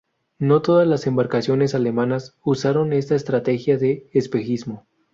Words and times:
No 0.39 0.63
todas 0.63 0.87
las 0.87 1.05
embarcaciones 1.05 1.75
alemanas 1.75 2.35
usaron 2.43 2.91
esta 2.91 3.13
estrategia 3.13 3.77
de 3.77 4.09
espejismo. 4.13 4.87